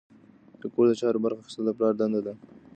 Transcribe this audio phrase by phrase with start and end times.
[0.59, 2.33] د کور د چارو برخه اخیستل د پلار دنده ده.